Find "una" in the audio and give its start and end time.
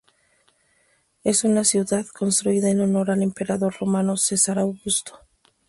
1.43-1.63